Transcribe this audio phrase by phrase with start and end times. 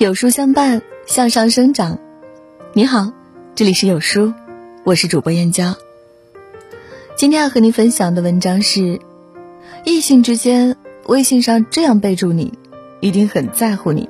[0.00, 1.98] 有书相伴，向上生长。
[2.72, 3.12] 你好，
[3.54, 4.32] 这里是有书，
[4.82, 5.76] 我是主播燕娇。
[7.16, 8.98] 今天要和您分享的文章是：
[9.84, 12.54] 异性之间微信上这样备注你，
[13.00, 14.08] 一定很在乎你。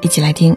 [0.00, 0.56] 一起来听。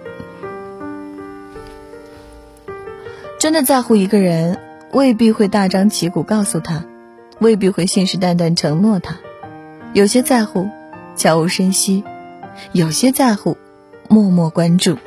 [3.38, 4.58] 真的在乎一个人，
[4.94, 6.84] 未必会大张旗鼓告诉他，
[7.38, 9.16] 未必会信誓旦旦承诺他。
[9.94, 10.68] 有些在乎，
[11.16, 12.04] 悄无声息；
[12.72, 13.56] 有些在乎。
[14.14, 15.00] 默默关注，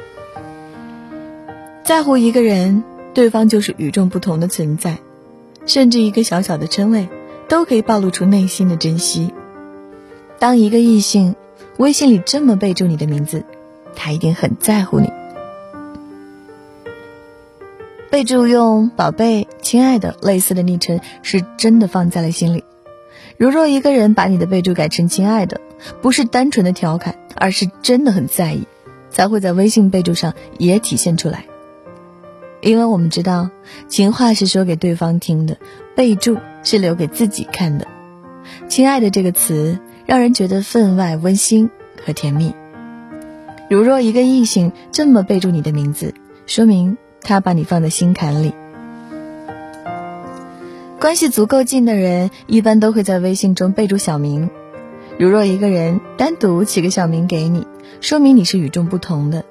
[1.84, 2.82] 在乎一个人，
[3.14, 4.98] 对方就是与众不同的存在，
[5.64, 7.06] 甚至一个小小的称谓，
[7.48, 9.32] 都可以暴露出内心的珍惜。
[10.40, 11.36] 当一个异性
[11.76, 13.44] 微信里这么备注你的名字，
[13.94, 15.08] 他一定很在乎你。
[18.10, 22.64] 备注用“宝贝”“亲爱的”类似的昵称，是真的放在了心里。
[23.36, 25.60] 如若一个人把你的备注改成“亲爱的”，
[26.02, 28.66] 不是单纯的调侃，而是真的很在意。
[29.16, 31.46] 才会在微信备注上也体现出来，
[32.60, 33.48] 因为我们知道，
[33.88, 35.56] 情话是说给对方听的，
[35.94, 37.88] 备注是留给自己看的。
[38.68, 41.70] 亲爱的这个词让人觉得分外温馨
[42.04, 42.54] 和甜蜜。
[43.70, 46.12] 如若一个异性这么备注你的名字，
[46.44, 48.52] 说明他把你放在心坎里。
[51.00, 54.50] 关系足够近的人，一般都会在微信中备注小名。
[55.18, 57.66] 如若一个人单独起个小名给你，
[58.02, 59.46] 说明你是与众不同的。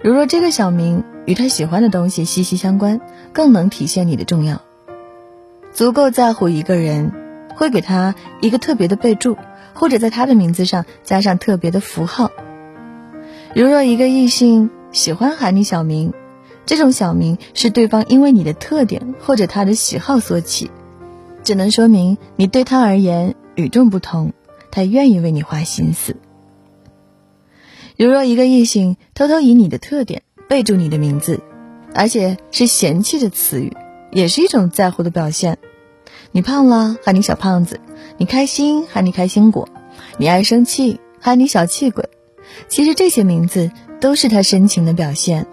[0.00, 3.00] 如若这个小名与他喜欢的东西息息相关，
[3.32, 4.62] 更能体现你的重要。
[5.72, 7.12] 足够在乎一个人，
[7.56, 9.36] 会给他一个特别的备注，
[9.74, 12.30] 或者在他的名字上加上特别的符号。
[13.56, 16.12] 如若一个异性喜欢喊你小名，
[16.64, 20.70] 这种小名是对方因为你的特点或者他的喜好所起，
[21.42, 24.32] 只能说明你对他而言与众不同。
[24.70, 26.16] 他愿意为你花心思。
[27.96, 31.40] 如若一个异性偷偷以你的特点备注你的名字，
[31.94, 33.76] 而且是嫌弃的词语，
[34.12, 35.58] 也是一种在乎的表现。
[36.30, 37.80] 你胖了喊你小胖子，
[38.18, 39.68] 你开心喊你开心果，
[40.18, 42.08] 你爱生气喊你小气鬼。
[42.68, 45.46] 其实这些名字都是他深情的表现。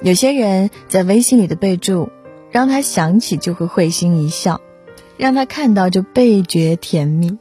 [0.00, 2.10] 有些人在微信里的备注，
[2.50, 4.60] 让他想起就会会心一笑，
[5.16, 7.36] 让他看到就倍觉甜蜜。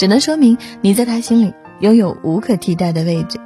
[0.00, 3.38] 只能说明你在他心里拥有无可替代的位置。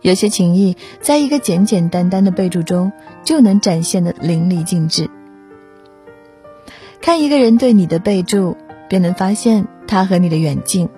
[0.00, 2.92] 有些情谊，在一个简简单单的备注中
[3.24, 5.10] 就能展现的淋漓尽致。
[7.00, 8.56] 看一个人对你的备注，
[8.88, 10.88] 便能发现他和你的远近。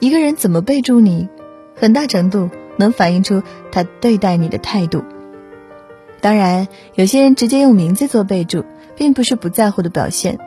[0.00, 1.28] 一个人怎么备注你，
[1.76, 5.04] 很大程度能反映出他对待你的态度。
[6.20, 8.64] 当然，有些人直接用名字做备注，
[8.96, 10.40] 并不是不在乎的表现，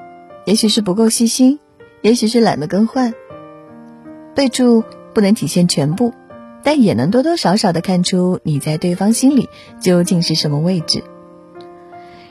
[0.43, 1.61] 也许是不够细心。
[2.05, 3.15] 也许是懒得更换，
[4.35, 4.83] 备注
[5.15, 6.13] 不能体现全部，
[6.63, 9.49] 但也能多多少少的看出你在对方心里
[9.81, 11.03] 究竟是什么位置。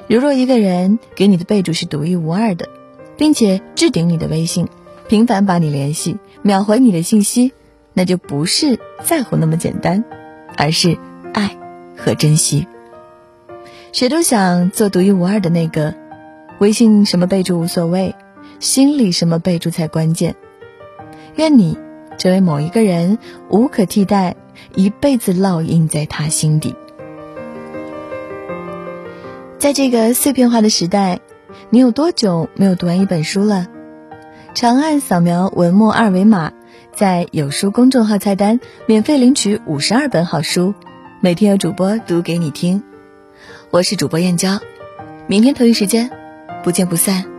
[0.07, 2.69] 如若一个人给你的备注是独一无二的，
[3.17, 4.69] 并且置顶你的微信，
[5.09, 7.53] 频繁把你联系，秒回你的信息，
[7.95, 10.05] 那就不是在乎那么简单，
[10.57, 10.97] 而是
[11.33, 11.51] 爱
[11.97, 12.69] 和珍惜。
[13.91, 15.97] 谁都想做独一无二的那个，
[16.61, 18.15] 微信什么备注无所谓。
[18.65, 20.37] 心里什么备注才关键？
[21.35, 21.79] 愿你
[22.17, 23.19] 成为某一个人
[23.51, 24.37] 无可替代，
[24.75, 26.75] 一辈子烙印在他心底。
[29.59, 31.21] 在这个碎片化的时代，
[31.69, 33.67] 你有多久没有读完一本书了？
[34.55, 36.51] 长按扫描文末二维码，
[36.95, 40.73] 在有书公众号菜单免费领取五十二本好书，
[41.21, 42.83] 每天有主播读给你听。
[43.71, 44.59] 我是主播燕娇，
[45.27, 46.11] 明天同一时间
[46.63, 47.34] 不见不散。